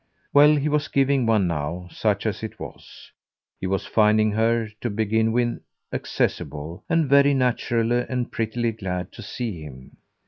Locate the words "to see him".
9.11-9.97